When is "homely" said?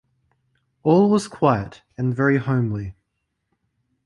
2.37-2.95